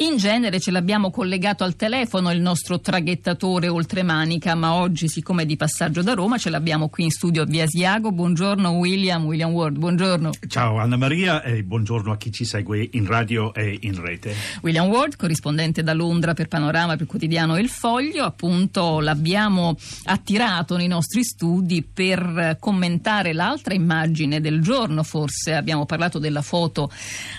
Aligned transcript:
In 0.00 0.16
genere 0.16 0.60
ce 0.60 0.70
l'abbiamo 0.70 1.10
collegato 1.10 1.64
al 1.64 1.74
telefono 1.74 2.30
il 2.30 2.40
nostro 2.40 2.78
traghettatore 2.78 3.66
oltremanica, 3.66 4.54
ma 4.54 4.74
oggi, 4.74 5.08
siccome 5.08 5.42
è 5.42 5.44
di 5.44 5.56
passaggio 5.56 6.02
da 6.02 6.14
Roma, 6.14 6.38
ce 6.38 6.50
l'abbiamo 6.50 6.88
qui 6.88 7.02
in 7.02 7.10
studio 7.10 7.44
via 7.44 7.64
Asiago. 7.64 8.12
Buongiorno 8.12 8.70
William, 8.70 9.24
William 9.24 9.50
Ward, 9.50 9.76
buongiorno. 9.76 10.30
Ciao 10.46 10.78
Anna 10.78 10.96
Maria 10.96 11.42
e 11.42 11.64
buongiorno 11.64 12.12
a 12.12 12.16
chi 12.16 12.30
ci 12.30 12.44
segue 12.44 12.88
in 12.92 13.06
radio 13.06 13.52
e 13.52 13.76
in 13.80 14.00
rete. 14.00 14.32
William 14.62 14.86
Ward, 14.86 15.16
corrispondente 15.16 15.82
da 15.82 15.94
Londra 15.94 16.32
per 16.32 16.46
Panorama, 16.46 16.94
per 16.94 17.06
quotidiano 17.08 17.58
Il 17.58 17.68
Foglio, 17.68 18.22
appunto 18.22 19.00
l'abbiamo 19.00 19.76
attirato 20.04 20.76
nei 20.76 20.86
nostri 20.86 21.24
studi 21.24 21.82
per 21.82 22.56
commentare 22.60 23.32
l'altra 23.32 23.74
immagine 23.74 24.40
del 24.40 24.60
giorno, 24.60 25.02
forse 25.02 25.54
abbiamo 25.54 25.86
parlato 25.86 26.20
della 26.20 26.42
foto 26.42 26.88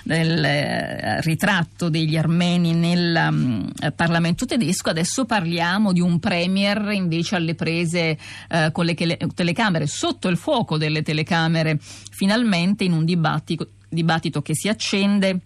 del 0.04 0.44
eh, 0.44 1.22
ritratto 1.22 1.88
degli 1.88 2.18
armeni 2.18 2.48
armeni 2.50 2.74
nel 2.74 3.28
um, 3.30 3.72
Parlamento 3.96 4.46
tedesco, 4.46 4.90
adesso 4.90 5.26
parliamo 5.26 5.94
di 5.94 6.02
un 6.02 6.20
premier 6.20 6.92
invece 6.92 7.36
alle 7.36 7.54
prese 7.54 8.18
uh, 8.50 8.72
con 8.72 8.86
le 8.86 8.96
telecamere, 8.96 9.86
sotto 9.86 10.28
il 10.28 10.38
fuoco 10.38 10.78
delle 10.78 11.04
telecamere, 11.04 11.78
finalmente 11.80 12.84
in 12.84 12.94
un 12.94 13.06
dibattito, 13.06 13.70
dibattito 13.88 14.42
che 14.42 14.56
si 14.56 14.68
accende 14.68 15.42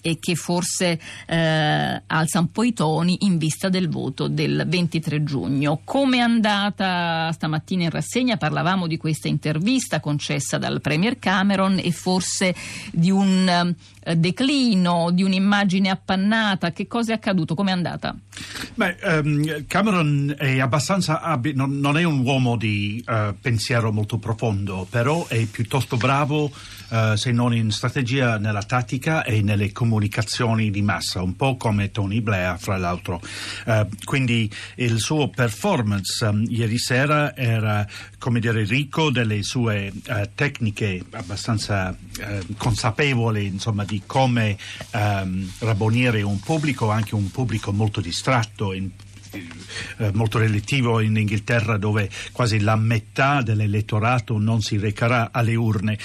e 0.00 0.18
che 0.20 0.36
forse 0.36 0.98
eh, 1.26 2.02
alza 2.06 2.38
un 2.38 2.52
po' 2.52 2.62
i 2.62 2.72
toni 2.72 3.18
in 3.22 3.36
vista 3.36 3.68
del 3.68 3.88
voto 3.88 4.28
del 4.28 4.64
23 4.66 5.24
giugno. 5.24 5.80
Come 5.84 6.18
è 6.18 6.20
andata 6.20 7.30
stamattina 7.32 7.84
in 7.84 7.90
rassegna? 7.90 8.36
Parlavamo 8.36 8.86
di 8.86 8.96
questa 8.96 9.26
intervista 9.26 9.98
concessa 9.98 10.56
dal 10.56 10.80
Premier 10.80 11.18
Cameron 11.18 11.80
e 11.82 11.90
forse 11.90 12.54
di 12.92 13.10
un 13.10 13.74
declino, 14.16 15.10
di 15.10 15.22
un'immagine 15.22 15.90
appannata. 15.90 16.72
Che 16.72 16.86
cosa 16.86 17.12
è 17.12 17.14
accaduto? 17.14 17.54
Come 17.54 17.70
è 17.70 17.74
andata? 17.74 18.16
Beh, 18.74 18.96
um, 19.02 19.66
Cameron 19.66 20.34
è 20.38 20.60
abbastanza 20.60 21.20
abile, 21.20 21.54
non, 21.54 21.78
non, 21.80 21.98
è 21.98 22.04
un 22.04 22.24
uomo 22.24 22.56
di 22.56 23.02
uh, 23.06 23.34
pensiero 23.40 23.92
molto 23.92 24.18
profondo, 24.18 24.86
però 24.88 25.26
è 25.26 25.44
piuttosto 25.46 25.96
bravo, 25.96 26.52
uh, 26.90 27.16
se 27.16 27.32
non 27.32 27.54
in 27.54 27.70
strategia, 27.72 28.38
nella 28.38 28.62
tattica 28.62 29.24
e 29.24 29.42
nelle 29.42 29.72
comunicazioni 29.72 30.70
di 30.70 30.82
massa, 30.82 31.22
un 31.22 31.34
po' 31.34 31.56
come 31.56 31.90
Tony 31.90 32.20
Blair, 32.20 32.56
fra 32.58 32.76
l'altro. 32.76 33.20
Uh, 33.66 33.88
quindi 34.04 34.48
il 34.76 35.00
suo 35.00 35.28
performance 35.28 36.24
um, 36.24 36.44
ieri 36.48 36.78
sera 36.78 37.34
era, 37.34 37.84
come 38.18 38.38
dire, 38.38 38.64
ricco 38.64 39.10
delle 39.10 39.42
sue 39.42 39.92
tecniche 40.34 41.04
abbastanza 41.10 41.96
consapevoli, 42.56 43.46
insomma, 43.46 43.84
di 43.84 43.97
come 44.06 44.56
um, 44.92 45.50
rabbonire 45.58 46.22
un 46.22 46.40
pubblico, 46.40 46.90
anche 46.90 47.14
un 47.14 47.30
pubblico 47.30 47.72
molto 47.72 48.00
distratto 48.00 48.72
in 48.72 48.90
eh, 49.98 50.10
molto 50.14 50.38
relativo 50.38 51.00
in 51.00 51.16
Inghilterra 51.16 51.76
dove 51.76 52.08
quasi 52.32 52.60
la 52.60 52.76
metà 52.76 53.42
dell'elettorato 53.42 54.38
non 54.38 54.62
si 54.62 54.78
recherà 54.78 55.30
alle 55.32 55.54
urne, 55.54 55.98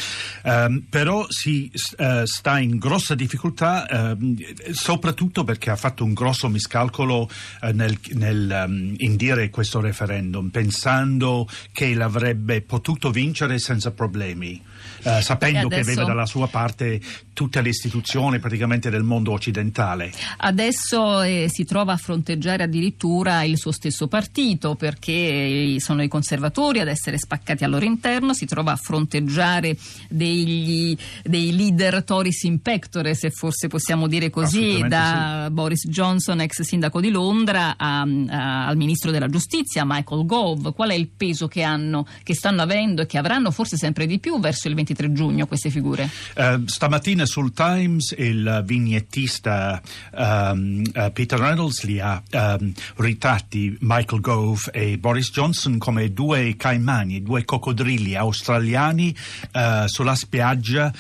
um, 0.44 0.84
però 0.90 1.26
si 1.30 1.72
uh, 1.98 2.26
sta 2.26 2.60
in 2.60 2.78
grossa 2.78 3.16
difficoltà 3.16 4.16
uh, 4.18 4.36
soprattutto 4.72 5.44
perché 5.44 5.70
ha 5.70 5.76
fatto 5.76 6.04
un 6.04 6.14
grosso 6.14 6.50
miscalcolo 6.50 7.30
uh, 7.62 7.70
nel, 7.72 7.98
nel 8.14 8.66
um, 8.68 8.94
indire 8.98 9.50
questo 9.50 9.80
referendum 9.80 10.50
pensando 10.50 11.48
che 11.72 11.94
l'avrebbe 11.94 12.62
potuto 12.62 13.12
vincere 13.12 13.60
senza 13.60 13.92
problemi. 13.92 14.62
Uh, 15.04 15.22
sapendo 15.22 15.68
adesso... 15.68 15.84
che 15.84 15.92
aveva 15.92 16.06
dalla 16.06 16.26
sua 16.26 16.48
parte 16.48 17.00
tutte 17.34 17.62
le 17.62 17.70
istituzioni 17.70 18.40
praticamente 18.40 18.90
del 18.90 19.04
mondo 19.04 19.32
occidentale. 19.32 20.12
Adesso 20.38 21.22
eh, 21.22 21.48
si 21.52 21.66
trova 21.66 21.94
a 21.94 21.98
fronteggiare 21.98 22.64
addirittura 22.64 23.44
il 23.44 23.58
suo 23.58 23.72
stesso 23.72 24.08
partito 24.08 24.76
perché 24.76 25.76
sono 25.80 26.04
i 26.04 26.08
conservatori 26.08 26.80
ad 26.80 26.88
essere 26.88 27.18
spaccati 27.18 27.64
al 27.64 27.72
loro 27.72 27.86
interno, 27.86 28.34
si 28.34 28.46
trova 28.46 28.74
a 28.74 28.76
fronteggiare 28.76 29.76
degli, 30.10 30.96
dei 31.24 31.56
leader 31.56 32.04
Tories 32.04 32.44
in 32.44 32.62
pectore, 32.62 33.16
se 33.16 33.32
forse 33.32 33.68
possiamo 33.68 34.08
dire 34.08 34.30
così, 34.30 34.84
da 34.88 35.46
sì. 35.48 35.54
Boris 35.54 35.88
Johnson, 35.88 36.42
ex 36.42 36.62
sindaco 36.62 37.02
di 37.02 37.10
Londra, 37.10 37.76
a, 37.78 38.02
a, 38.02 38.68
al 38.68 38.78
ministro 38.78 39.12
della 39.12 39.28
giustizia 39.28 39.84
Michael 39.86 40.26
Gove. 40.26 40.74
Qual 40.74 40.90
è 40.90 40.94
il 40.94 41.10
peso 41.10 41.48
che 41.48 41.64
hanno, 41.64 42.06
che 42.24 42.36
stanno 42.36 42.62
avendo 42.62 43.02
e 43.02 43.06
che 43.06 43.18
avranno 43.18 43.52
forse 43.52 43.78
sempre 43.78 44.06
di 44.06 44.20
più 44.20 44.40
verso 44.40 44.68
il 44.68 44.76
23 44.84 45.14
giugno 45.14 45.48
queste 45.48 45.70
figure? 45.70 46.10
Uh, 46.36 46.64
stamattina 46.66 47.26
sul 47.26 47.54
Times 47.54 48.14
il 48.18 48.64
vignettista 48.66 49.82
um, 50.12 50.82
uh, 50.94 51.12
Peter 51.12 51.40
Reynolds 51.40 51.84
li 51.84 52.00
ha 52.00 52.22
um, 52.32 52.72
ritratti 52.98 53.76
Michael 53.80 54.22
Gove 54.22 54.72
e 54.72 54.98
Boris 54.98 55.32
Johnson 55.32 55.78
come 55.78 56.12
due 56.12 56.56
caimani, 56.58 57.24
due 57.24 57.46
coccodrilli 57.46 58.16
australiani 58.16 59.16
uh, 59.54 59.88
sulla 59.88 60.16
spiaggia 60.16 60.92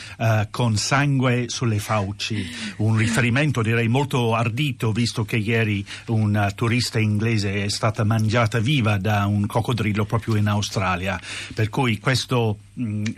con 0.49 0.77
sangue 0.77 1.45
sulle 1.47 1.79
fauci. 1.79 2.45
Un 2.77 2.95
riferimento 2.95 3.61
direi 3.61 3.87
molto 3.87 4.33
ardito 4.33 4.91
visto 4.91 5.25
che 5.25 5.37
ieri 5.37 5.85
un 6.07 6.51
turista 6.55 6.99
inglese 6.99 7.65
è 7.65 7.67
stata 7.69 8.03
mangiata 8.03 8.59
viva 8.59 8.97
da 8.97 9.25
un 9.25 9.45
coccodrillo 9.45 10.05
proprio 10.05 10.35
in 10.35 10.47
Australia. 10.47 11.19
Per 11.53 11.69
cui 11.69 11.99
questo 11.99 12.57
mh, 12.73 13.11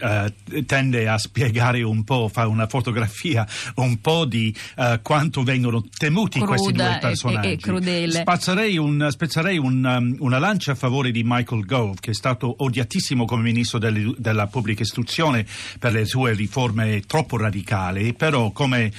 tende 0.66 1.08
a 1.08 1.18
spiegare 1.18 1.82
un 1.82 2.04
po', 2.04 2.30
fa 2.32 2.48
una 2.48 2.68
fotografia 2.68 3.46
un 3.76 4.00
po' 4.00 4.26
di 4.26 4.56
uh, 4.78 5.02
quanto 5.02 5.44
vengono 5.44 5.84
temuti 5.98 6.40
Cruda 6.40 6.56
questi 6.56 6.72
due 6.72 6.98
personaggi. 7.02 7.48
E, 7.48 7.52
e 7.52 7.58
crudele. 7.58 8.20
Spazzerei, 8.22 8.78
un, 8.78 9.08
spezzerei 9.10 9.58
un, 9.58 9.84
um, 9.84 10.16
una 10.20 10.40
lancia 10.40 10.72
a 10.74 10.76
favore 10.76 11.12
di 11.12 11.24
Michael 11.24 11.66
Gove, 11.66 11.98
che 12.00 12.12
è 12.12 12.14
stato 12.14 12.56
odiatissimo 12.60 13.26
come 13.26 13.44
ministro 13.44 13.80
delle, 13.80 14.14
della 14.18 14.48
pubblica 14.48 14.84
istruzione 14.84 15.46
per 15.80 15.92
le 15.92 16.06
sue 16.06 16.34
riforme 16.34 17.02
troppo 17.06 17.38
radicali, 17.38 18.14
però 18.14 18.52
come 18.52 18.92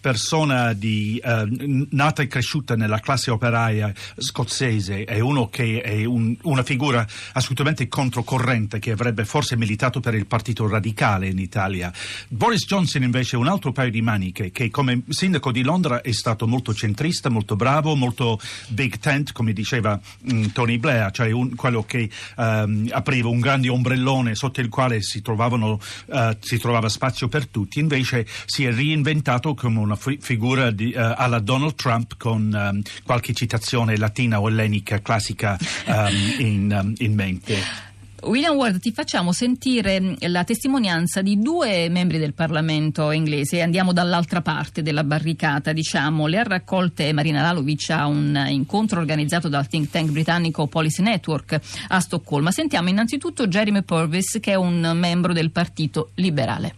persona 0.00 0.72
di, 0.72 1.20
uh, 1.22 1.86
nata 1.90 2.22
e 2.22 2.26
cresciuta 2.26 2.76
nella 2.76 3.00
classe 3.00 3.30
operaia 3.30 3.92
scozzese 4.16 5.04
è 5.04 5.20
uno 5.20 5.48
che 5.48 5.80
è 5.80 6.04
un, 6.04 6.36
una 6.42 6.62
figura 6.62 7.06
assolutamente 7.32 7.88
controcorrente 7.88 8.78
che 8.78 8.90
avrebbe 8.90 9.24
forse 9.24 9.56
militato 9.56 10.00
per 10.00 10.14
il 10.14 10.26
partito 10.26 10.68
radicale 10.68 11.28
in 11.28 11.38
Italia. 11.38 11.92
Boris 12.28 12.66
Johnson 12.66 13.02
invece 13.02 13.36
è 13.36 13.38
un 13.38 13.48
altro 13.48 13.72
paio 13.72 13.90
di 13.90 14.02
maniche 14.02 14.50
che 14.50 14.70
come 14.70 15.02
sindaco 15.08 15.52
di 15.52 15.62
Londra 15.62 16.00
è 16.00 16.12
stato 16.12 16.46
molto 16.46 16.74
centrista, 16.74 17.28
molto 17.28 17.56
bravo, 17.56 17.94
molto 17.94 18.38
big 18.68 18.98
tent 18.98 19.32
come 19.32 19.52
diceva 19.52 19.98
um, 20.22 20.52
Tony 20.52 20.78
Blair, 20.78 21.10
cioè 21.10 21.30
un, 21.30 21.54
quello 21.54 21.84
che 21.84 22.10
um, 22.36 22.88
apriva 22.90 23.28
un 23.28 23.40
grande 23.40 23.68
ombrellone 23.68 24.34
sotto 24.34 24.60
il 24.60 24.68
quale 24.68 25.02
si, 25.02 25.22
uh, 25.24 26.36
si 26.40 26.58
trovava 26.58 26.88
spazio 26.88 27.28
per 27.28 27.46
tutti, 27.46 27.80
invece 27.80 28.26
si 28.46 28.64
è 28.64 28.72
reinventato 28.72 29.54
come 29.54 29.77
una 29.80 29.96
fi- 29.96 30.18
figura 30.20 30.70
di, 30.70 30.92
uh, 30.94 31.14
alla 31.16 31.38
Donald 31.38 31.74
Trump 31.74 32.16
con 32.16 32.50
um, 32.52 32.82
qualche 33.04 33.32
citazione 33.32 33.96
latina 33.96 34.40
o 34.40 34.48
ellenica 34.48 35.00
classica 35.00 35.56
um, 35.86 36.34
in, 36.38 36.78
um, 36.82 36.94
in 36.98 37.14
mente. 37.14 37.86
William 38.22 38.56
Ward, 38.56 38.80
ti 38.80 38.92
facciamo 38.92 39.32
sentire 39.32 40.00
mm, 40.00 40.14
la 40.26 40.42
testimonianza 40.42 41.22
di 41.22 41.38
due 41.38 41.88
membri 41.88 42.18
del 42.18 42.34
Parlamento 42.34 43.10
inglese. 43.12 43.62
Andiamo 43.62 43.92
dall'altra 43.92 44.42
parte 44.42 44.82
della 44.82 45.04
barricata, 45.04 45.72
diciamo. 45.72 46.26
Le 46.26 46.38
ha 46.38 46.42
raccolte 46.42 47.12
Marina 47.12 47.42
Lalovic 47.42 47.90
a 47.90 48.06
un 48.06 48.44
incontro 48.48 48.98
organizzato 48.98 49.48
dal 49.48 49.68
think 49.68 49.90
tank 49.90 50.10
britannico 50.10 50.66
Policy 50.66 51.02
Network 51.02 51.60
a 51.88 52.00
Stoccolma. 52.00 52.50
Sentiamo 52.50 52.88
innanzitutto 52.88 53.46
Jeremy 53.46 53.82
Purvis, 53.82 54.38
che 54.40 54.52
è 54.52 54.56
un 54.56 54.92
membro 54.94 55.32
del 55.32 55.50
Partito 55.50 56.10
Liberale. 56.14 56.74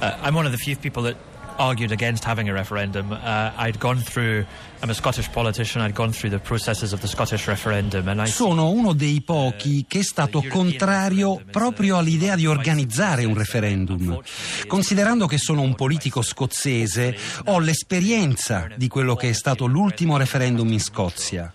Uh, 0.00 0.06
I'm 0.22 0.34
one 0.34 0.46
of 0.46 0.52
the 0.52 0.58
few 0.58 0.76
people 0.76 1.02
that 1.02 1.16
argued 1.58 1.92
against 1.92 2.24
having 2.24 2.48
a 2.48 2.52
referendum. 2.52 3.12
Uh, 3.12 3.50
I'd 3.56 3.78
gone 3.78 3.98
through 3.98 4.44
I'm 4.84 4.90
a 4.90 4.94
Scottish 4.94 5.30
politician, 5.30 5.80
I'd 5.80 5.94
gone 5.94 6.12
through 6.12 6.28
the 6.28 6.38
processes 6.38 6.92
of 6.92 7.00
the 7.00 7.06
Scottish 7.06 7.46
referendum 7.46 8.06
and 8.06 8.20
I 8.20 8.26
Sono 8.26 8.68
uno 8.68 8.92
dei 8.92 9.22
pochi 9.22 9.86
che 9.88 10.00
è 10.00 10.02
stato 10.02 10.44
contrario 10.46 11.40
proprio 11.50 11.96
all'idea 11.96 12.36
di 12.36 12.46
organizzare 12.46 13.24
un 13.24 13.34
referendum. 13.34 14.20
Considerando 14.66 15.26
che 15.26 15.38
sono 15.38 15.62
un 15.62 15.74
politico 15.74 16.20
scozzese, 16.20 17.16
ho 17.46 17.58
l'esperienza 17.60 18.66
di 18.76 18.88
quello 18.88 19.16
che 19.16 19.30
è 19.30 19.32
stato 19.32 19.64
l'ultimo 19.64 20.18
referendum 20.18 20.70
in 20.70 20.80
Scozia. 20.80 21.50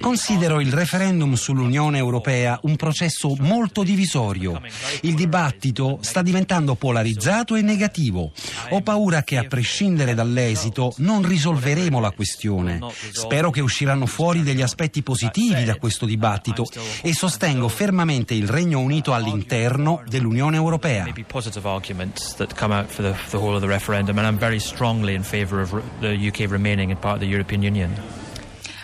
Considero 0.00 0.60
il 0.60 0.72
referendum 0.72 1.34
sull'Unione 1.34 1.98
Europea 1.98 2.58
un 2.62 2.76
processo 2.76 3.34
molto 3.38 3.82
divisorio. 3.82 4.60
Il 5.02 5.14
dibattito 5.14 5.98
sta 6.00 6.22
diventando 6.22 6.74
polarizzato 6.74 7.54
e 7.56 7.62
negativo. 7.62 8.32
Ho 8.70 8.80
paura 8.80 9.22
che 9.22 9.36
a 9.36 9.44
prescindere 9.44 10.14
dall'esito 10.14 10.92
non 10.98 11.26
risolveremo 11.26 12.00
la 12.00 12.10
questione. 12.10 12.78
Spero 13.12 13.50
che 13.50 13.60
usciranno 13.60 14.06
fuori 14.06 14.42
degli 14.42 14.62
aspetti 14.62 15.02
positivi 15.02 15.64
da 15.64 15.76
questo 15.76 16.06
dibattito 16.06 16.64
e 17.02 17.12
sostengo 17.12 17.68
fermamente 17.68 18.34
il 18.34 18.48
Regno 18.48 18.80
Unito 18.80 19.12
all'interno 19.14 20.02
dell'Unione 20.06 20.56
Europea. 20.56 21.04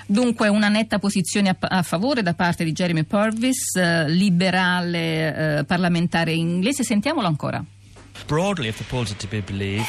Dunque 0.08 0.46
una 0.48 0.68
netta 0.68 1.00
posizione 1.00 1.48
a, 1.48 1.56
a, 1.58 1.82
favore 1.82 2.22
da 2.22 2.34
parte 2.34 2.62
di 2.62 2.70
Jeremy 2.70 3.02
Purvis, 3.02 3.74
eh, 3.74 4.08
liberale 4.08 5.58
eh, 5.58 5.64
parlamentare 5.64 6.32
inglese. 6.32 6.84
Sentiamolo 6.84 7.26
ancora. 7.26 7.64
Broadly, 8.26 8.68
if 8.68 8.78
the 8.78 8.84
polls 8.84 9.10
are 9.10 9.18
to 9.18 9.26
be 9.28 9.40
believed, 9.40 9.86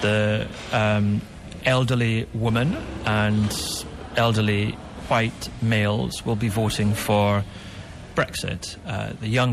the 0.00 0.46
um, 0.72 1.20
elderly 1.62 2.26
women 2.32 2.76
and 3.04 3.50
elderly 4.14 4.76
white 5.08 5.48
males 5.60 6.24
will 6.24 6.36
be 6.36 6.48
voting 6.48 6.92
for 6.92 7.44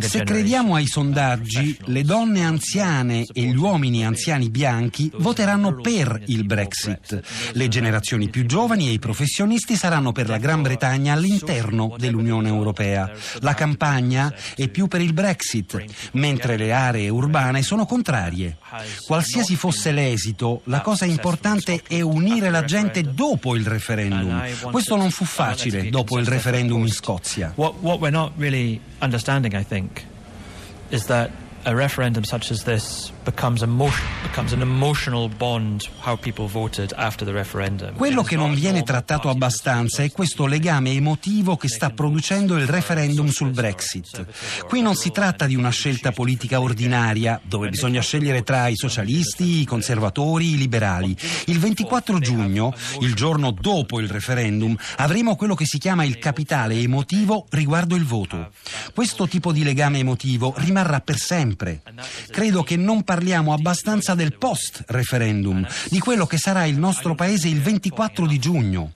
Se 0.07 0.23
crediamo 0.23 0.75
ai 0.75 0.87
sondaggi, 0.87 1.77
le 1.85 2.03
donne 2.03 2.43
anziane 2.43 3.25
e 3.33 3.41
gli 3.41 3.55
uomini 3.55 4.05
anziani 4.05 4.49
bianchi 4.49 5.11
voteranno 5.15 5.81
per 5.81 6.21
il 6.27 6.45
Brexit. 6.45 7.21
Le 7.51 7.67
generazioni 7.67 8.29
più 8.29 8.45
giovani 8.45 8.87
e 8.87 8.91
i 8.93 8.99
professionisti 8.99 9.75
saranno 9.75 10.11
per 10.11 10.29
la 10.29 10.37
Gran 10.37 10.61
Bretagna 10.61 11.13
all'interno 11.13 11.95
dell'Unione 11.97 12.47
Europea. 12.47 13.11
La 13.41 13.53
campagna 13.53 14.33
è 14.55 14.69
più 14.69 14.87
per 14.87 15.01
il 15.01 15.13
Brexit, 15.13 15.83
mentre 16.13 16.55
le 16.55 16.71
aree 16.71 17.09
urbane 17.09 17.63
sono 17.63 17.85
contrarie. 17.85 18.57
Qualsiasi 19.05 19.55
fosse 19.55 19.91
l'esito, 19.91 20.61
la 20.65 20.81
cosa 20.81 21.05
importante 21.05 21.81
è 21.87 22.01
unire 22.01 22.49
la 22.49 22.63
gente 22.63 23.01
dopo 23.01 23.55
il 23.55 23.65
referendum. 23.65 24.41
Questo 24.71 24.95
non 24.95 25.11
fu 25.11 25.25
facile 25.25 25.89
dopo 25.89 26.17
il 26.17 26.25
referendum 26.25 26.81
in 26.81 26.91
Scozia. 26.91 27.51
Really 28.53 28.81
understanding, 29.01 29.55
I 29.55 29.63
think, 29.63 30.05
is 30.91 31.07
that 31.07 31.31
a 31.65 31.73
referendum 31.73 32.23
such 32.23 32.51
as 32.51 32.63
this 32.63 33.11
becomes, 33.23 33.61
emotion, 33.61 34.05
becomes 34.21 34.51
an 34.51 34.61
emotional 34.61 35.29
bond 35.29 35.87
how 35.99 36.17
people 36.17 36.45
voted 36.45 36.93
after 36.97 37.25
the 37.25 37.31
referendum. 37.31 37.93
Quello 37.95 38.21
che 38.21 38.35
non 38.35 38.53
viene 38.53 38.83
trattato 38.83 39.29
abbastanza 39.29 40.03
è 40.03 40.11
questo 40.11 40.45
legame 40.45 40.91
emotivo 40.91 41.55
che 41.55 41.69
sta 41.69 41.89
producendo 41.91 42.57
il 42.57 42.67
referendum 42.67 43.29
sul 43.29 43.51
Brexit. 43.51 44.25
Qui 44.67 44.81
non 44.81 44.95
si 44.95 45.11
tratta 45.11 45.45
di 45.45 45.55
una 45.55 45.69
scelta 45.69 46.11
politica 46.11 46.59
ordinaria 46.59 47.39
dove 47.43 47.69
bisogna 47.69 48.01
scegliere 48.01 48.43
tra 48.43 48.67
i 48.67 48.75
socialisti, 48.75 49.61
i 49.61 49.65
conservatori, 49.65 50.51
i 50.51 50.57
liberali. 50.57 51.15
Il 51.45 51.59
24 51.59 52.19
giugno, 52.19 52.73
il 52.99 53.13
giorno 53.13 53.51
dopo 53.51 54.01
il 54.01 54.09
referendum, 54.09 54.75
avremo 54.97 55.35
quello 55.35 55.55
che 55.55 55.65
si 55.65 55.77
chiama 55.77 56.03
il 56.03 56.17
capitale 56.17 56.75
emotivo 56.75 57.45
riguardo 57.51 57.95
il 57.95 58.05
voto. 58.05 58.51
Questo 58.93 59.27
tipo 59.27 59.53
di 59.53 59.63
legame 59.63 59.99
emotivo 59.99 60.53
rimarrà 60.57 60.99
per 60.99 61.17
sempre 61.17 61.51
sempre. 61.53 61.81
Credo 62.29 62.63
che 62.63 62.75
non 62.75 63.03
parliamo 63.03 63.53
abbastanza 63.53 64.15
del 64.15 64.35
post-referendum, 64.35 65.65
di 65.89 65.99
quello 65.99 66.25
che 66.25 66.37
sarà 66.37 66.65
il 66.65 66.77
nostro 66.77 67.15
paese 67.15 67.47
il 67.47 67.61
24 67.61 68.25
di 68.25 68.39
giugno. 68.39 68.93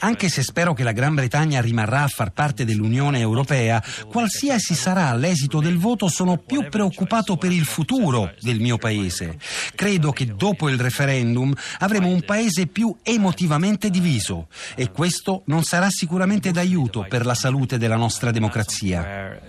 Anche 0.00 0.28
se 0.28 0.42
spero 0.42 0.74
che 0.74 0.82
la 0.82 0.92
Gran 0.92 1.14
Bretagna 1.14 1.60
rimarrà 1.60 2.02
a 2.02 2.08
far 2.08 2.30
parte 2.32 2.64
dell'Unione 2.64 3.18
Europea, 3.18 3.82
qualsiasi 4.10 4.74
sarà 4.74 5.14
l'esito 5.14 5.60
del 5.60 5.78
voto 5.78 6.08
sono 6.08 6.36
più 6.36 6.68
preoccupato 6.68 7.36
per 7.36 7.50
il 7.50 7.64
futuro 7.64 8.32
del 8.40 8.60
mio 8.60 8.78
paese. 8.78 9.38
Credo 9.74 10.12
che 10.12 10.34
dopo 10.34 10.68
il 10.68 10.78
referendum 10.78 11.52
avremo 11.78 12.08
un 12.08 12.22
paese 12.22 12.66
più 12.66 12.94
emotivamente 13.02 13.90
diviso 13.90 14.48
e 14.74 14.90
questo 14.90 15.42
non 15.46 15.64
sarà 15.64 15.88
sicuramente 15.90 16.50
d'aiuto 16.50 17.06
per 17.08 17.26
la 17.26 17.34
salute 17.34 17.78
della 17.78 17.96
nostra 17.96 18.30
democrazia. 18.30 19.40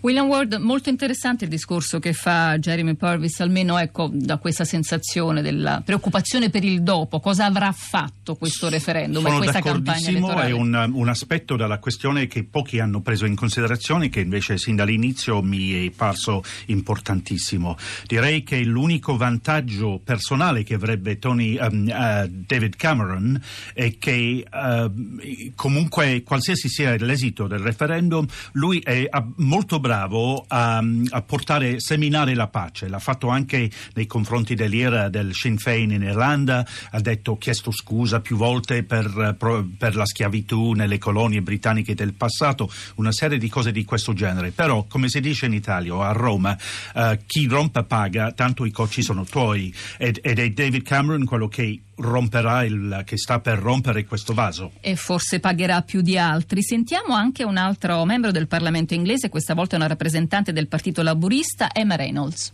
William 0.00 0.26
Ward, 0.26 0.54
molto 0.54 0.90
interessante 0.90 1.44
il 1.44 1.50
discorso 1.50 1.98
che 1.98 2.12
fa 2.12 2.56
Jeremy 2.58 2.94
Purvis, 2.94 3.40
almeno 3.40 3.78
ecco, 3.78 4.08
da 4.12 4.36
questa 4.36 4.64
sensazione 4.64 5.42
della 5.42 5.82
preoccupazione 5.84 6.50
per 6.50 6.64
il 6.64 6.82
dopo. 6.82 7.18
Cosa 7.18 7.46
avrà 7.46 7.72
fatto 7.72 8.36
questo 8.36 8.68
referendum 8.68 9.22
Sono 9.24 9.34
e 9.34 9.38
questa 9.38 9.60
campagna 9.60 10.08
elettorale? 10.08 10.48
È 10.50 10.52
un, 10.52 10.90
un, 10.94 11.08
aspetto 11.08 11.56
della 11.56 11.78
questione 11.78 12.28
che 12.28 12.44
pochi 12.44 12.78
hanno 12.78 13.00
preso 13.00 13.26
in 13.26 13.34
considerazione, 13.34 14.08
che 14.08 14.20
invece 14.20 14.56
sin 14.56 14.76
dall'inizio 14.76 15.42
mi 15.42 15.86
è 15.86 15.90
parso 15.90 16.44
importantissimo. 16.66 17.76
Direi 18.06 18.44
che 18.44 18.62
l'unico 18.62 19.16
vantaggio 19.16 20.00
personale 20.04 20.62
che 20.62 20.74
avrebbe 20.74 21.18
Tony, 21.18 21.58
um, 21.58 21.88
uh, 21.88 22.28
David 22.28 22.76
Cameron 22.76 23.40
è 23.74 23.98
che 23.98 24.46
uh, 24.48 25.52
comunque 25.56 26.22
qualsiasi 26.22 26.68
sia 26.68 26.94
l'esito 26.96 27.48
del 27.48 27.58
referendum, 27.58 28.24
lui 28.52 28.78
è 28.78 29.08
molto 29.36 29.80
bravo 29.80 29.87
bravo 29.88 30.44
a, 30.48 30.82
a, 31.08 31.22
portare, 31.22 31.80
seminare 31.80 32.34
la 32.34 32.48
pace. 32.48 32.88
L'ha 32.88 32.98
fatto 32.98 33.28
anche 33.28 33.70
nei 33.94 34.06
confronti 34.06 34.54
dell'IRA 34.54 35.08
del 35.08 35.32
Sinn 35.32 35.56
Féin 35.56 35.92
in 35.92 36.02
Irlanda, 36.02 36.66
ha 36.90 37.00
detto, 37.00 37.38
chiesto 37.38 37.70
scusa 37.70 38.20
più 38.20 38.36
volte 38.36 38.82
per, 38.82 39.34
per, 39.78 39.96
la 39.96 40.04
schiavitù 40.04 40.72
nelle 40.72 40.98
colonie 40.98 41.40
britanniche 41.40 41.94
del 41.94 42.12
passato, 42.12 42.70
una 42.96 43.12
serie 43.12 43.38
di 43.38 43.48
cose 43.48 43.72
di 43.72 43.84
questo 43.86 44.12
genere. 44.12 44.50
Però, 44.50 44.84
come 44.84 45.08
si 45.08 45.20
dice 45.20 45.46
in 45.46 45.54
Italia 45.54 46.06
a 46.06 46.12
Roma, 46.12 46.54
uh, 46.94 47.16
chi 47.24 47.46
rompe 47.46 47.82
paga, 47.84 48.32
tanto 48.32 48.66
i 48.66 48.70
cocci 48.70 49.00
sono 49.00 49.24
tuoi. 49.24 49.74
Ed, 49.96 50.18
ed 50.20 50.38
è 50.38 50.50
David 50.50 50.82
Cameron 50.82 51.24
quello 51.24 51.48
che 51.48 51.80
romperà 51.98 52.64
il, 52.64 53.02
che 53.04 53.16
sta 53.16 53.40
per 53.40 53.58
rompere 53.58 54.04
questo 54.04 54.34
vaso. 54.34 54.72
E 54.80 54.96
forse 54.96 55.40
pagherà 55.40 55.82
più 55.82 56.00
di 56.00 56.18
altri. 56.18 56.62
Sentiamo 56.62 57.14
anche 57.14 57.44
un 57.44 57.56
altro 57.56 58.04
membro 58.04 58.30
del 58.30 58.46
Parlamento 58.46 58.94
inglese, 58.94 59.28
questa 59.28 59.54
volta 59.54 59.77
una 59.78 59.86
rappresentante 59.86 60.52
del 60.52 60.68
Partito 60.68 61.02
Laburista, 61.02 61.70
Emma 61.72 61.96
Reynolds. 61.96 62.52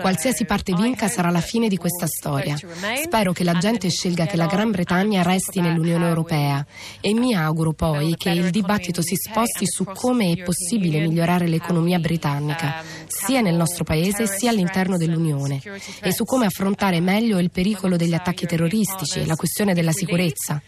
Qualsiasi 0.00 0.44
parte 0.46 0.72
vinca 0.74 1.08
sarà 1.08 1.30
la 1.30 1.40
fine 1.40 1.68
di 1.68 1.76
questa 1.76 2.06
storia. 2.06 2.56
Spero 3.02 3.32
che 3.32 3.44
la 3.44 3.52
gente 3.54 3.90
scelga 3.90 4.24
che 4.24 4.36
la 4.36 4.46
Gran 4.46 4.70
Bretagna 4.70 5.22
resti 5.22 5.60
nell'Unione 5.60 6.08
Europea 6.08 6.64
e 7.00 7.12
mi 7.12 7.34
auguro 7.34 7.72
poi 7.74 8.14
che 8.16 8.30
il 8.30 8.48
dibattito 8.50 9.02
si 9.02 9.14
sposti 9.14 9.66
su 9.66 9.84
come 9.84 10.32
è 10.32 10.42
possibile 10.42 11.00
migliorare 11.00 11.46
l'economia 11.48 11.98
britannica, 11.98 12.82
sia 13.06 13.42
nel 13.42 13.56
nostro 13.56 13.84
paese 13.84 14.26
sia 14.26 14.50
all'interno 14.50 14.96
dell'Unione, 14.96 15.60
e 16.00 16.12
su 16.12 16.24
come 16.24 16.46
affrontare 16.46 17.00
meglio 17.00 17.38
il 17.38 17.50
pericolo 17.50 17.96
degli 17.96 18.14
attacchi 18.14 18.46
terroristici 18.46 19.20
e 19.20 19.26
la 19.26 19.36
questione 19.36 19.74
della 19.74 19.92
sicurezza. 19.92 20.62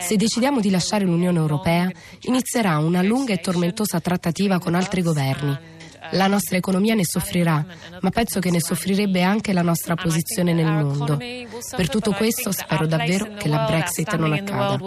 Se 0.00 0.16
decidiamo 0.16 0.60
di 0.60 0.70
lasciare 0.70 1.04
l'Unione 1.04 1.38
Europea, 1.38 1.90
inizierà 2.22 2.78
una 2.78 3.02
lunga 3.02 3.32
e 3.32 3.38
tormentosa 3.38 4.00
trattativa 4.00 4.58
con 4.58 4.74
altri 4.74 5.02
governi 5.02 5.78
la 6.12 6.26
nostra 6.26 6.56
economia 6.56 6.94
ne 6.94 7.04
soffrirà, 7.04 7.64
ma 8.00 8.10
penso 8.10 8.40
che 8.40 8.50
ne 8.50 8.60
soffrirebbe 8.60 9.22
anche 9.22 9.52
la 9.52 9.62
nostra 9.62 9.94
posizione 9.94 10.52
nel 10.52 10.66
mondo. 10.66 11.16
Per 11.16 11.88
tutto 11.88 12.12
questo 12.12 12.52
spero 12.52 12.86
davvero 12.86 13.34
che 13.34 13.48
la 13.48 13.66
Brexit 13.66 14.16
non 14.16 14.32
accada. 14.32 14.78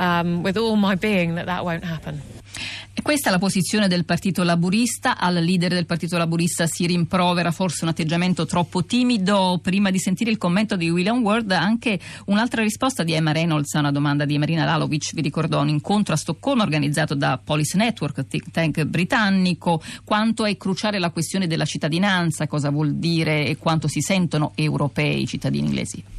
Um, 0.00 0.44
with 0.44 0.56
all 0.56 0.76
my 0.76 0.94
being 0.94 1.34
that 1.34 1.46
that 1.46 1.64
won't 1.64 1.82
happen. 1.82 2.22
Questa 3.00 3.28
è 3.28 3.32
la 3.32 3.38
posizione 3.38 3.88
del 3.88 4.04
Partito 4.04 4.42
Laburista. 4.42 5.16
Al 5.16 5.34
leader 5.34 5.72
del 5.72 5.86
Partito 5.86 6.18
Laburista 6.18 6.66
si 6.66 6.84
rimprovera 6.86 7.52
forse 7.52 7.84
un 7.84 7.90
atteggiamento 7.90 8.44
troppo 8.44 8.84
timido. 8.84 9.60
Prima 9.62 9.90
di 9.90 9.98
sentire 9.98 10.30
il 10.30 10.36
commento 10.36 10.76
di 10.76 10.90
William 10.90 11.22
Ward, 11.22 11.50
anche 11.52 11.98
un'altra 12.26 12.62
risposta 12.62 13.04
di 13.04 13.12
Emma 13.14 13.32
Reynolds 13.32 13.74
a 13.74 13.78
una 13.78 13.92
domanda 13.92 14.24
di 14.24 14.36
Marina 14.36 14.64
Lalovic. 14.64 15.14
Vi 15.14 15.22
ricordò 15.22 15.62
un 15.62 15.68
incontro 15.68 16.12
a 16.12 16.18
Stoccolma 16.18 16.64
organizzato 16.64 17.14
da 17.14 17.40
Policy 17.42 17.78
Network, 17.78 18.26
think 18.26 18.50
tank 18.50 18.84
britannico. 18.84 19.80
Quanto 20.04 20.44
è 20.44 20.56
cruciale 20.56 20.98
la 20.98 21.10
questione 21.10 21.46
della 21.46 21.64
cittadinanza, 21.64 22.46
cosa 22.46 22.70
vuol 22.70 22.94
dire 22.94 23.46
e 23.46 23.56
quanto 23.56 23.88
si 23.88 24.00
sentono 24.00 24.52
europei 24.54 25.22
i 25.22 25.26
cittadini 25.26 25.66
inglesi? 25.66 26.17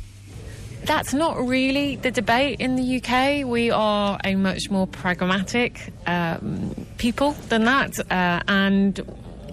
That's 0.83 1.13
not 1.13 1.37
really 1.45 1.97
the 1.97 2.11
debate 2.11 2.59
in 2.59 2.75
the 2.75 3.01
UK. 3.01 3.45
We 3.45 3.69
are 3.71 4.19
a 4.23 4.35
much 4.35 4.69
more 4.69 4.87
pragmatic 4.87 5.93
um, 6.07 6.75
people 6.97 7.33
than 7.49 7.65
that, 7.65 7.99
uh, 8.11 8.41
and 8.47 8.99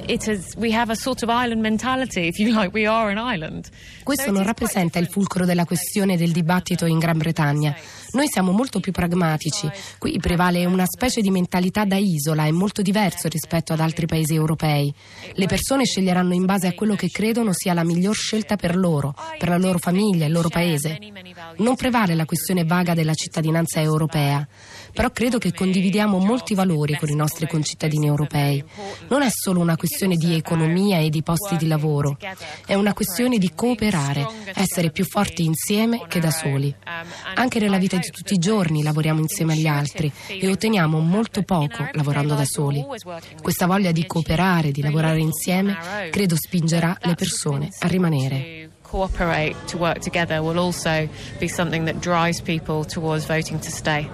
is 0.08 0.54
we 0.56 0.72
have 0.72 0.90
a 0.90 0.96
sort 0.96 1.22
of 1.22 1.28
island 1.28 1.60
mentality, 1.60 2.28
if 2.28 2.38
you 2.38 2.52
like. 2.52 2.70
We 2.72 2.86
are 2.86 3.10
an 3.10 3.18
island. 3.18 3.68
Questo 4.02 4.30
non 4.30 4.44
rappresenta 4.44 4.98
il 4.98 5.08
fulcro 5.08 5.44
della 5.44 5.64
questione 5.64 6.16
del 6.16 6.32
dibattito 6.32 6.86
in 6.86 6.98
Gran 6.98 7.18
Bretagna. 7.18 7.74
Noi 8.12 8.26
siamo 8.28 8.52
molto 8.52 8.80
più 8.80 8.92
pragmatici. 8.92 9.68
Qui 9.98 10.18
prevale 10.18 10.64
una 10.64 10.86
specie 10.86 11.20
di 11.20 11.30
mentalità 11.30 11.84
da 11.84 11.96
isola, 11.96 12.44
è 12.44 12.50
molto 12.50 12.82
diverso 12.82 13.28
rispetto 13.28 13.72
ad 13.72 13.80
altri 13.80 14.06
paesi 14.06 14.34
europei. 14.34 14.92
Le 15.32 15.46
persone 15.46 15.84
sceglieranno 15.84 16.32
in 16.34 16.44
base 16.44 16.68
a 16.68 16.72
quello 16.72 16.94
che 16.94 17.08
credono 17.08 17.52
sia 17.52 17.74
la 17.74 17.84
miglior 17.84 18.14
scelta 18.14 18.56
per 18.56 18.76
loro, 18.76 19.14
per 19.38 19.48
la 19.48 19.58
loro 19.58 19.78
famiglia, 19.78 20.26
il 20.26 20.32
loro 20.32 20.48
paese. 20.48 20.98
Non 21.58 21.76
prevale 21.76 22.14
la 22.14 22.24
questione 22.24 22.64
vaga 22.64 22.94
della 22.94 23.14
cittadinanza 23.14 23.80
europea 23.80 24.46
però 24.96 25.10
credo 25.10 25.36
che 25.36 25.52
condividiamo 25.52 26.16
molti 26.16 26.54
valori 26.54 26.96
con 26.96 27.10
i 27.10 27.14
nostri 27.14 27.46
concittadini 27.46 28.06
europei. 28.06 28.64
Non 29.08 29.20
è 29.20 29.28
solo 29.30 29.60
una 29.60 29.76
questione 29.76 30.16
di 30.16 30.34
economia 30.34 31.00
e 31.00 31.10
di 31.10 31.22
posti 31.22 31.58
di 31.58 31.66
lavoro, 31.66 32.16
è 32.64 32.72
una 32.72 32.94
questione 32.94 33.36
di 33.36 33.52
cooperare, 33.54 34.26
essere 34.54 34.90
più 34.90 35.04
forti 35.04 35.44
insieme 35.44 36.06
che 36.08 36.18
da 36.18 36.30
soli. 36.30 36.74
Anche 37.34 37.58
nella 37.58 37.76
vita 37.76 37.98
di 37.98 38.08
tutti 38.08 38.32
i 38.32 38.38
giorni 38.38 38.82
lavoriamo 38.82 39.20
insieme 39.20 39.52
agli 39.52 39.66
altri 39.66 40.10
e 40.28 40.48
otteniamo 40.48 40.98
molto 40.98 41.42
poco 41.42 41.86
lavorando 41.92 42.34
da 42.34 42.46
soli. 42.46 42.82
Questa 43.42 43.66
voglia 43.66 43.92
di 43.92 44.06
cooperare, 44.06 44.70
di 44.70 44.80
lavorare 44.80 45.20
insieme, 45.20 45.76
credo 46.10 46.36
spingerà 46.36 46.96
le 47.02 47.14
persone 47.14 47.68
a 47.80 47.86
rimanere 47.86 48.70
cooperate 48.86 49.56
to 49.66 49.76
work 49.76 49.98
together 49.98 50.40
will 50.40 50.60
also 50.60 51.08
be 51.40 51.48
something 51.48 51.86
that 51.86 52.00
drives 52.00 52.40
people 52.40 52.84
towards 52.84 53.26
voting 53.26 53.58
to 53.58 53.70
stay. 53.70 54.08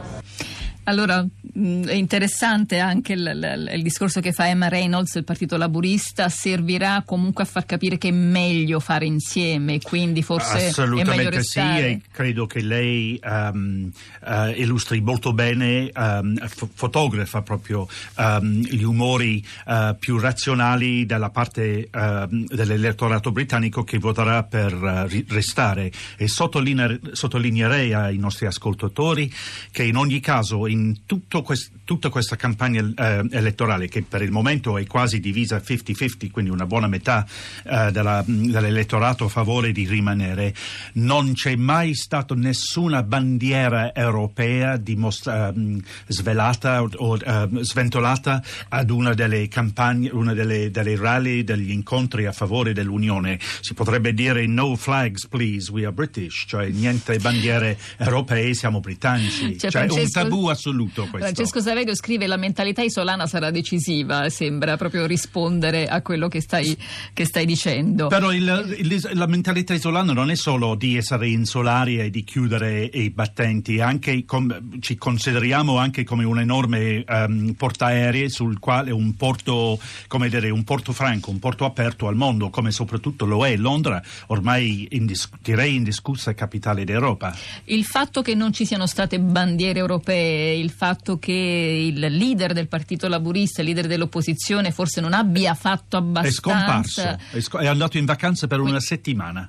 Allora, 0.84 1.28
è 1.54 1.92
interessante 1.92 2.78
anche 2.78 3.12
il, 3.12 3.20
il, 3.20 3.70
il, 3.74 3.82
discorso 3.82 4.20
che 4.20 4.32
fa 4.32 4.48
Emma 4.48 4.68
Reynolds, 4.68 5.16
il 5.16 5.24
Partito 5.24 5.58
Laburista, 5.58 6.30
servirà 6.30 7.02
comunque 7.04 7.42
a 7.42 7.46
far 7.46 7.66
capire 7.66 7.98
che 7.98 8.08
è 8.08 8.12
meglio 8.12 8.80
fare 8.80 9.04
insieme, 9.04 9.78
quindi 9.80 10.22
forse 10.22 10.68
Assolutamente 10.68 11.42
sì, 11.42 11.58
e 11.58 12.00
credo 12.10 12.46
che 12.46 12.62
lei 12.62 13.20
um, 13.22 13.90
uh, 14.26 14.48
illustri 14.56 15.02
molto 15.02 15.34
bene, 15.34 15.90
um, 15.94 16.36
f- 16.36 16.68
fotografa 16.72 17.42
proprio 17.42 17.86
um, 18.16 18.62
gli 18.62 18.82
umori 18.82 19.44
uh, 19.66 19.94
più 19.98 20.18
razionali 20.18 21.04
della 21.04 21.30
parte 21.30 21.88
dell'elettorato 21.92 23.32
britannico 23.32 23.84
che 23.84 23.98
voterà 23.98 24.42
per 24.44 24.72
uh, 24.72 25.24
restare. 25.28 25.92
E 26.16 26.28
sottoline- 26.28 26.98
sottolineerei 27.12 27.92
ai 27.92 28.16
nostri 28.16 28.46
ascoltatori 28.46 29.32
che 29.70 29.84
in 29.84 29.96
ogni 29.96 30.20
caso 30.20 30.66
in 30.66 31.04
Question. 31.44 31.81
Tutta 31.92 32.08
questa 32.08 32.36
campagna 32.36 32.80
eh, 32.96 33.26
elettorale, 33.32 33.86
che 33.86 34.00
per 34.00 34.22
il 34.22 34.30
momento 34.30 34.78
è 34.78 34.86
quasi 34.86 35.20
divisa 35.20 35.58
50-50, 35.58 36.30
quindi 36.30 36.50
una 36.50 36.64
buona 36.64 36.86
metà 36.86 37.26
eh, 37.64 37.90
della, 37.92 38.24
dell'elettorato 38.26 39.26
a 39.26 39.28
favore 39.28 39.72
di 39.72 39.86
rimanere, 39.86 40.54
non 40.94 41.34
c'è 41.34 41.54
mai 41.54 41.94
stata 41.94 42.34
nessuna 42.34 43.02
bandiera 43.02 43.94
europea 43.94 44.78
dimostra- 44.78 45.52
mm, 45.52 45.80
svelata 46.06 46.82
o 46.82 47.12
uh, 47.12 47.60
sventolata 47.60 48.42
ad 48.70 48.88
una 48.88 49.12
delle 49.12 49.46
campagne, 49.48 50.08
una 50.12 50.32
delle, 50.32 50.70
delle 50.70 50.96
rally, 50.96 51.44
degli 51.44 51.72
incontri 51.72 52.24
a 52.24 52.32
favore 52.32 52.72
dell'Unione. 52.72 53.38
Si 53.60 53.74
potrebbe 53.74 54.14
dire 54.14 54.46
no 54.46 54.76
flags 54.76 55.26
please, 55.26 55.70
we 55.70 55.84
are 55.84 55.92
British, 55.92 56.46
cioè 56.48 56.68
niente 56.68 57.18
bandiere 57.18 57.76
europee, 57.98 58.54
siamo 58.54 58.80
britannici. 58.80 59.58
Cioè, 59.58 59.70
cioè 59.70 59.86
Francesco... 59.86 60.20
un 60.20 60.28
tabù 60.28 60.46
assoluto 60.46 61.06
questo. 61.10 61.18
Francesco 61.18 61.60
Saverio 61.82 61.94
scrive 61.96 62.26
la 62.28 62.36
mentalità 62.36 62.82
isolana 62.82 63.26
sarà 63.26 63.50
decisiva, 63.50 64.28
sembra 64.28 64.76
proprio 64.76 65.04
rispondere 65.04 65.88
a 65.88 66.00
quello 66.00 66.28
che 66.28 66.40
stai, 66.40 66.76
che 67.12 67.24
stai 67.24 67.44
dicendo. 67.44 68.06
Però 68.06 68.32
il, 68.32 68.76
il, 68.78 69.10
la 69.14 69.26
mentalità 69.26 69.74
isolana 69.74 70.12
non 70.12 70.30
è 70.30 70.36
solo 70.36 70.76
di 70.76 70.96
essere 70.96 71.28
insolari 71.28 71.98
e 71.98 72.10
di 72.10 72.22
chiudere 72.22 72.84
i 72.84 73.10
battenti, 73.10 73.80
com, 74.24 74.78
ci 74.80 74.96
consideriamo 74.96 75.78
anche 75.78 76.04
come 76.04 76.22
un 76.24 76.38
enorme 76.38 77.04
um, 77.08 77.54
portaerei 77.54 78.30
sul 78.30 78.60
quale 78.60 78.92
un 78.92 79.16
porto, 79.16 79.80
come 80.06 80.28
dire, 80.28 80.50
un 80.50 80.62
porto 80.62 80.92
franco, 80.92 81.30
un 81.30 81.40
porto 81.40 81.64
aperto 81.64 82.06
al 82.06 82.14
mondo, 82.14 82.50
come 82.50 82.70
soprattutto 82.70 83.24
lo 83.24 83.44
è 83.44 83.56
Londra, 83.56 84.00
ormai 84.28 84.86
indis- 84.92 85.30
direi 85.42 85.74
indiscussa 85.74 86.32
capitale 86.34 86.84
d'Europa. 86.84 87.36
Il 87.64 87.84
fatto 87.84 88.22
che 88.22 88.36
non 88.36 88.52
ci 88.52 88.66
siano 88.66 88.86
state 88.86 89.18
bandiere 89.18 89.80
europee, 89.80 90.54
il 90.54 90.70
fatto 90.70 91.18
che 91.18 91.61
il 91.62 91.98
leader 91.98 92.52
del 92.52 92.68
Partito 92.68 93.08
Laburista, 93.08 93.60
il 93.60 93.68
leader 93.68 93.86
dell'opposizione, 93.86 94.70
forse 94.70 95.00
non 95.00 95.12
abbia 95.12 95.54
fatto 95.54 95.96
abbastanza. 95.96 96.28
È 96.28 96.32
scomparso, 96.32 97.18
è, 97.30 97.40
sc- 97.40 97.58
è 97.58 97.66
andato 97.66 97.98
in 97.98 98.04
vacanza 98.04 98.46
per 98.46 98.60
una 98.60 98.80
settimana. 98.80 99.48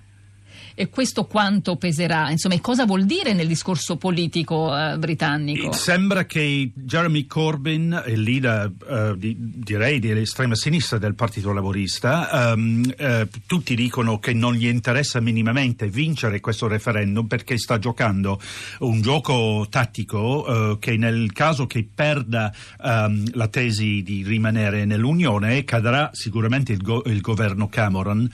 E 0.76 0.90
questo 0.90 1.26
quanto 1.26 1.76
peserà? 1.76 2.32
Insomma, 2.32 2.60
cosa 2.60 2.86
vuol 2.86 3.06
dire 3.06 3.34
nel 3.34 3.48
discorso 3.48 3.98
politico 3.98 4.76
eh, 4.76 4.98
britannico? 4.98 5.72
Sembra 5.72 6.26
che 6.26 6.72
Jeremy 6.74 7.26
Corbyn, 7.26 8.04
il 8.08 8.22
leader, 8.22 8.72
eh, 8.90 9.14
di, 9.18 9.36
direi, 9.38 10.00
dell'estrema 10.00 10.56
sinistra 10.56 10.98
del 10.98 11.16
Partito 11.16 11.54
Laborista, 11.54 12.52
ehm, 12.52 12.94
eh, 12.98 13.28
tutti 13.46 13.76
dicono 13.76 14.20
che 14.20 14.34
non 14.34 14.54
gli 14.54 14.68
interessa 14.68 15.20
minimamente 15.20 15.88
vincere 15.88 16.40
questo 16.40 16.68
referendum 16.68 17.28
perché 17.28 17.58
sta 17.58 17.78
giocando 17.78 18.40
un 18.80 19.02
gioco 19.02 19.68
tattico 19.70 20.74
eh, 20.74 20.80
che 20.80 20.98
nel 20.98 21.32
caso 21.34 21.68
che 21.68 21.88
perda 21.94 22.52
ehm, 22.84 23.32
la 23.34 23.48
tesi 23.48 24.02
di 24.04 24.24
rimanere 24.24 24.86
nell'Unione 24.86 25.64
cadrà 25.64 26.10
sicuramente 26.14 26.72
il, 26.72 26.82
go- 26.82 27.04
il 27.06 27.22
governo 27.22 27.68
Cameron. 27.70 28.30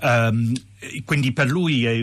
Um, 0.00 0.52
quindi 1.04 1.32
per 1.32 1.48
lui 1.48 1.84
è 1.84 2.00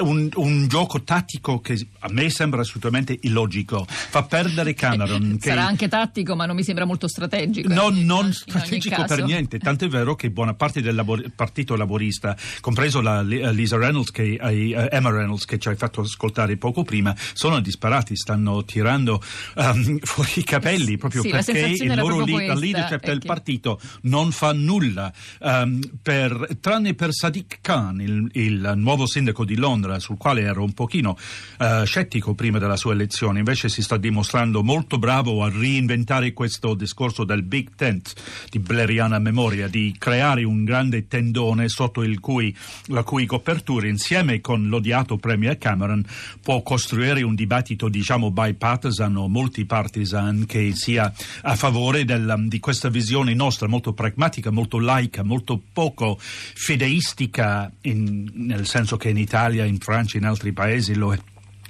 un, 0.00 0.28
un, 0.34 0.68
gioco 0.68 1.02
tattico 1.02 1.60
che 1.60 1.86
a 2.00 2.08
me 2.10 2.30
sembra 2.30 2.62
assolutamente 2.62 3.18
illogico. 3.22 3.84
Fa 3.88 4.22
perdere 4.22 4.74
Cameron. 4.74 5.30
Che... 5.42 5.48
Sarà 5.48 5.66
anche 5.66 5.88
tattico, 5.88 6.36
ma 6.36 6.46
non 6.46 6.54
mi 6.54 6.62
sembra 6.62 6.84
molto 6.84 7.08
strategico. 7.08 7.72
No, 7.72 7.90
non 7.90 8.32
strategico 8.32 9.04
per 9.04 9.24
niente. 9.24 9.58
Tant'è 9.58 9.88
vero 9.88 10.14
che 10.14 10.30
buona 10.30 10.54
parte 10.54 10.80
del 10.80 10.94
labor- 10.94 11.30
partito 11.34 11.74
laborista, 11.74 12.36
compreso 12.60 13.00
la 13.00 13.22
Lisa 13.22 13.76
Reynolds, 13.76 14.10
che, 14.10 14.38
uh, 14.40 14.86
Emma 14.90 15.10
Reynolds, 15.10 15.44
che 15.44 15.58
ci 15.58 15.68
hai 15.68 15.76
fatto 15.76 16.02
ascoltare 16.02 16.56
poco 16.56 16.82
prima, 16.82 17.14
sono 17.32 17.60
disparati, 17.60 18.16
stanno 18.16 18.64
tirando 18.64 19.22
um, 19.56 19.98
fuori 20.02 20.32
i 20.36 20.44
capelli 20.44 20.96
proprio 20.96 21.22
sì, 21.22 21.30
perché 21.30 21.58
il 21.58 21.94
loro 21.94 22.20
li- 22.20 22.34
leadership 22.36 23.04
del 23.04 23.18
che... 23.18 23.26
partito 23.26 23.80
non 24.02 24.30
fa 24.30 24.52
nulla 24.52 25.12
um, 25.40 25.80
per, 26.00 26.58
tranne 26.60 26.94
per 26.94 27.12
Sadiq 27.12 27.41
Sadiq 27.42 27.58
Khan, 27.60 28.00
il, 28.00 28.28
il, 28.34 28.72
nuovo 28.76 29.06
sindaco 29.06 29.44
di 29.44 29.56
Londra, 29.56 29.98
sul 29.98 30.16
quale 30.16 30.42
ero 30.42 30.62
un 30.62 30.72
pochino 30.72 31.16
uh, 31.58 31.84
scettico 31.84 32.34
prima 32.34 32.58
della 32.58 32.76
sua 32.76 32.92
elezione, 32.92 33.40
invece 33.40 33.68
si 33.68 33.82
sta 33.82 33.96
dimostrando 33.96 34.62
molto 34.62 34.98
bravo 34.98 35.42
a 35.42 35.50
reinventare 35.50 36.32
questo 36.32 36.74
discorso 36.74 37.24
del 37.24 37.42
Big 37.42 37.70
Tent 37.74 38.14
di 38.48 38.58
Blairiana 38.58 39.18
memoria, 39.18 39.68
di 39.68 39.94
creare 39.98 40.44
un 40.44 40.64
grande 40.64 41.08
tendone 41.08 41.68
sotto 41.68 42.02
cui, 42.20 42.54
la 42.86 43.02
cui 43.02 43.26
copertura, 43.26 43.86
insieme 43.88 44.40
con 44.40 44.68
l'odiato 44.68 45.16
Premier 45.16 45.58
Cameron, 45.58 46.04
può 46.40 46.62
costruire 46.62 47.22
un 47.22 47.34
dibattito, 47.34 47.88
diciamo, 47.88 48.30
bipartisan 48.30 49.16
o 49.16 49.28
multipartisan 49.28 50.44
che 50.46 50.72
sia 50.74 51.12
a 51.42 51.56
favore 51.56 52.04
del, 52.04 52.44
di 52.46 52.60
questa 52.60 52.88
visione 52.88 53.34
nostra, 53.34 53.66
molto 53.66 53.92
pragmatica, 53.92 54.50
molto 54.50 54.78
laica, 54.78 55.22
molto 55.22 55.60
poco 55.72 56.18
fideistica 56.20 57.31
politica, 57.32 57.72
in, 57.82 58.30
nel 58.34 58.66
senso 58.66 58.96
che 58.96 59.08
in 59.08 59.16
Italia, 59.16 59.64
in 59.64 59.78
Francia, 59.78 60.18
in 60.18 60.24
altri 60.24 60.52
paesi 60.52 60.94
lo 60.94 61.14
è 61.14 61.18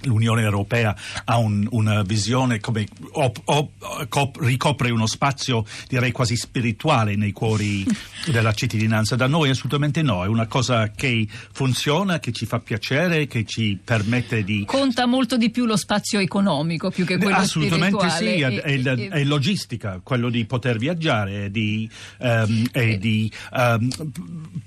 l'Unione 0.05 0.43
Europea 0.43 0.95
ha 1.25 1.39
un, 1.39 1.67
una 1.71 2.03
visione 2.03 2.61
come 2.61 2.87
op, 3.13 3.41
op, 3.45 4.09
cop, 4.09 4.37
ricopre 4.41 4.91
uno 4.91 5.07
spazio 5.07 5.65
direi 5.89 6.13
quasi 6.13 6.37
spirituale 6.37 7.17
nei 7.17 7.33
cuori 7.33 7.85
della 8.31 8.53
cittadinanza. 8.53 9.17
Da 9.17 9.27
noi 9.27 9.51
assolutamente 9.51 10.03
no, 10.03 10.25
è 10.25 10.29
una 10.29 10.47
cosa 10.47 10.91
che 10.91 11.27
funziona, 11.53 12.19
che 12.19 12.33
ci 12.33 12.47
fa 12.47 12.61
piacere, 12.61 13.27
che 13.27 13.45
ci 13.45 13.79
permette 13.83 14.45
di... 14.45 14.65
Conta 14.67 15.07
molto 15.07 15.37
di 15.37 15.51
più 15.51 15.65
lo 15.65 15.77
spazio 15.77 16.21
economico 16.21 16.91
più 16.91 17.05
che 17.05 17.19
quello 17.19 17.37
assolutamente 17.37 18.09
spirituale. 18.09 18.45
Assolutamente 18.45 18.69
sì, 18.69 18.89
è, 18.89 19.09
è, 19.11 19.21
è, 19.21 19.25
logistica, 19.25 20.01
quello 20.03 20.29
di 20.29 20.45
poter 20.45 20.79
viaggiare 20.79 21.51
di, 21.51 21.89
um, 22.19 22.67
e 22.73 22.99
di, 22.99 23.31
um, 23.53 23.89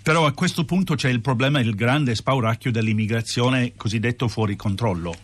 però 0.01 0.25
a 0.25 0.33
questo 0.33 0.65
punto 0.65 0.95
c'è 0.95 1.09
il 1.09 1.21
problema, 1.21 1.59
il 1.59 1.75
grande 1.75 2.15
spauracchio 2.15 2.71
dell'immigrazione 2.71 3.73
cosiddetto 3.75 4.27
fuori 4.27 4.55
controllo. 4.55 5.15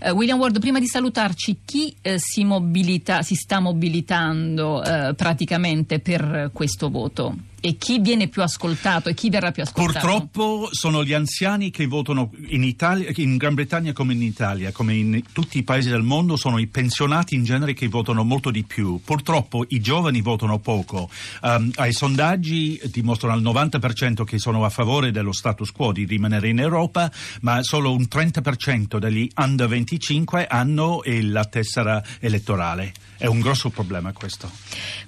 Uh, 0.00 0.10
William 0.10 0.38
Ward, 0.38 0.58
prima 0.60 0.78
di 0.78 0.86
salutarci, 0.86 1.58
chi 1.64 1.94
uh, 2.02 2.14
si, 2.16 2.44
mobilita, 2.44 3.22
si, 3.22 3.34
sta 3.34 3.60
mobilitando 3.60 4.82
uh, 4.84 5.14
praticamente 5.14 6.00
per 6.00 6.50
questo 6.52 6.90
voto? 6.90 7.52
E 7.66 7.78
chi 7.78 7.98
viene 7.98 8.28
più 8.28 8.42
ascoltato 8.42 9.08
e 9.08 9.14
chi 9.14 9.30
verrà 9.30 9.50
più 9.50 9.62
ascoltato? 9.62 10.06
Purtroppo 10.06 10.68
sono 10.70 11.02
gli 11.02 11.14
anziani 11.14 11.70
che 11.70 11.86
votano 11.86 12.30
in, 12.48 12.62
Italia, 12.62 13.10
in 13.14 13.38
Gran 13.38 13.54
Bretagna 13.54 13.94
come 13.94 14.12
in 14.12 14.20
Italia, 14.20 14.70
come 14.70 14.94
in 14.94 15.22
tutti 15.32 15.56
i 15.56 15.62
paesi 15.62 15.88
del 15.88 16.02
mondo, 16.02 16.36
sono 16.36 16.58
i 16.58 16.66
pensionati 16.66 17.34
in 17.34 17.42
genere 17.42 17.72
che 17.72 17.88
votano 17.88 18.22
molto 18.22 18.50
di 18.50 18.64
più. 18.64 19.00
Purtroppo 19.02 19.64
i 19.68 19.80
giovani 19.80 20.20
votano 20.20 20.58
poco. 20.58 21.08
Um, 21.40 21.70
ai 21.76 21.94
sondaggi 21.94 22.78
dimostrano 22.92 23.32
al 23.32 23.40
90% 23.42 24.24
che 24.24 24.38
sono 24.38 24.62
a 24.66 24.68
favore 24.68 25.10
dello 25.10 25.32
status 25.32 25.72
quo 25.72 25.90
di 25.92 26.04
rimanere 26.04 26.50
in 26.50 26.58
Europa, 26.58 27.10
ma 27.40 27.62
solo 27.62 27.94
un 27.94 28.06
30% 28.06 28.98
degli 28.98 29.26
under 29.36 29.68
25 29.68 30.46
hanno 30.48 31.00
la 31.02 31.46
tessera 31.46 32.04
elettorale. 32.20 32.92
È 33.24 33.26
un 33.26 33.40
grosso 33.40 33.70
problema 33.70 34.12
questo. 34.12 34.50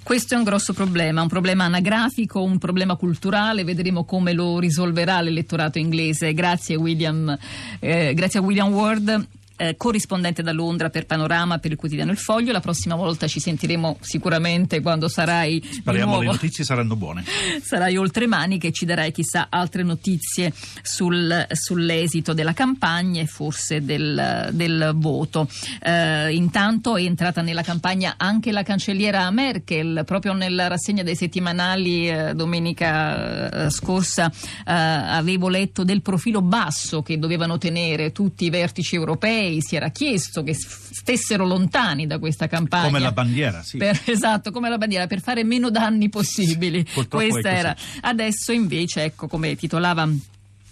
Questo 0.01 0.33
è 0.33 0.37
un 0.37 0.43
grosso 0.43 0.73
problema, 0.73 1.21
un 1.21 1.27
problema 1.27 1.65
anagrafico, 1.65 2.41
un 2.41 2.57
problema 2.57 2.95
culturale, 2.95 3.63
vedremo 3.63 4.05
come 4.05 4.33
lo 4.33 4.57
risolverà 4.57 5.21
l'elettorato 5.21 5.77
inglese. 5.77 6.33
Grazie 6.33 6.77
William, 6.77 7.37
eh, 7.77 8.15
grazie 8.15 8.39
a 8.39 8.41
William 8.41 8.73
Ward 8.73 9.27
eh, 9.57 9.75
corrispondente 9.75 10.41
da 10.41 10.51
Londra 10.51 10.89
per 10.89 11.05
Panorama, 11.05 11.57
per 11.57 11.71
il 11.71 11.77
quotidiano 11.77 12.11
Il 12.11 12.17
Foglio. 12.17 12.51
La 12.51 12.61
prossima 12.61 12.95
volta 12.95 13.27
ci 13.27 13.39
sentiremo 13.39 13.97
sicuramente 13.99 14.81
quando 14.81 15.07
sarai. 15.07 15.61
Speriamo 15.69 16.19
le 16.19 16.27
notizie 16.27 16.63
saranno 16.63 16.95
buone. 16.95 17.23
Sarai 17.61 17.97
oltre 17.97 18.27
mani 18.27 18.59
che 18.59 18.71
ci 18.71 18.85
darai 18.85 19.11
chissà 19.11 19.47
altre 19.49 19.83
notizie 19.83 20.53
sul, 20.81 21.45
sull'esito 21.51 22.33
della 22.33 22.53
campagna 22.53 23.21
e 23.21 23.25
forse 23.25 23.83
del, 23.83 24.49
del 24.51 24.91
voto. 24.95 25.49
Eh, 25.81 26.33
intanto 26.33 26.95
è 26.95 27.01
entrata 27.01 27.41
nella 27.41 27.63
campagna 27.63 28.15
anche 28.17 28.51
la 28.51 28.63
cancelliera 28.63 29.29
Merkel, 29.31 30.03
proprio 30.05 30.33
nella 30.33 30.67
rassegna 30.67 31.03
dei 31.03 31.15
settimanali 31.15 32.09
eh, 32.09 32.33
domenica 32.33 33.65
eh, 33.65 33.69
scorsa 33.69 34.31
eh, 34.65 34.71
avevo 34.71 35.49
letto 35.49 35.83
del 35.83 36.01
profilo 36.01 36.41
basso 36.41 37.01
che 37.01 37.17
dovevano 37.17 37.57
tenere 37.57 38.11
tutti 38.11 38.45
i 38.45 38.49
vertici 38.49 38.95
europei 38.95 39.46
lei 39.47 39.61
si 39.61 39.75
era 39.75 39.89
chiesto 39.89 40.43
che 40.43 40.53
stessero 40.53 41.45
lontani 41.45 42.05
da 42.05 42.19
questa 42.19 42.47
campagna. 42.47 42.85
Come 42.85 42.99
la 42.99 43.11
bandiera, 43.11 43.63
sì. 43.63 43.77
Per, 43.77 43.99
esatto, 44.05 44.51
come 44.51 44.69
la 44.69 44.77
bandiera, 44.77 45.07
per 45.07 45.21
fare 45.21 45.43
meno 45.43 45.69
danni 45.69 46.09
possibili. 46.09 46.85
Questa 47.07 47.49
era. 47.49 47.75
Adesso 48.01 48.51
invece, 48.51 49.03
ecco 49.03 49.27
come 49.27 49.55
titolava 49.55 50.09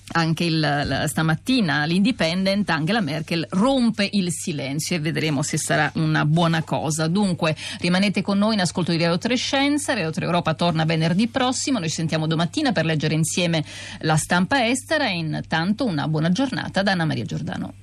anche 0.08 0.44
il, 0.44 0.60
la, 0.60 1.08
stamattina 1.08 1.84
l'Independent, 1.86 2.70
Angela 2.70 3.01
Merkel 3.01 3.48
rompe 3.50 4.08
il 4.12 4.32
silenzio 4.32 4.96
e 4.96 5.00
vedremo 5.00 5.41
se 5.41 5.58
sarà 5.58 5.91
una 5.96 6.25
buona 6.25 6.62
cosa. 6.62 7.08
Dunque 7.08 7.55
rimanete 7.79 8.22
con 8.22 8.38
noi 8.38 8.53
in 8.53 8.62
ascolto 8.62 8.91
di 8.91 9.00
Radio 9.00 9.17
3 9.17 9.36
Scienza, 9.36 9.94
Radio 9.94 10.12
3 10.12 10.25
Europa 10.25 10.53
torna 10.53 10.86
venerdì 10.86 11.27
prossimo, 11.27 11.79
noi 11.79 11.89
ci 11.89 11.96
sentiamo 11.96 12.27
domattina 12.27 12.72
per 12.72 12.86
leggere 12.86 13.15
insieme 13.15 13.63
la 14.01 14.15
stampa 14.15 14.67
estera 14.67 15.08
e 15.08 15.17
intanto 15.17 15.86
una 15.86 16.08
buona 16.08 16.32
giornata 16.32 16.84
da 16.84 16.91
Anna 16.91 17.05
Maria 17.05 17.25
Giordano. 17.25 17.74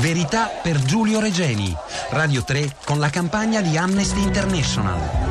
Verità 0.00 0.46
per 0.62 0.80
Giulio 0.82 1.18
Regeni, 1.18 1.74
Radio 2.10 2.44
3 2.44 2.76
con 2.84 3.00
la 3.00 3.10
campagna 3.10 3.60
di 3.60 3.76
Amnesty 3.76 4.22
International. 4.22 5.27